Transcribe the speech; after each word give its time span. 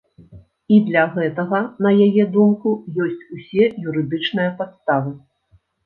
І 0.77 0.79
для 0.87 1.03
гэтага, 1.15 1.59
на 1.87 1.91
яе 2.07 2.23
думку, 2.39 2.69
ёсць 3.07 3.29
усе 3.39 3.71
юрыдычныя 3.89 4.51
падставы. 4.61 5.19